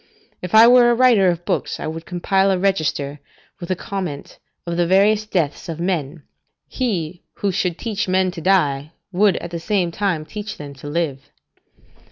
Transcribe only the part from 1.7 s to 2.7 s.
I would compile a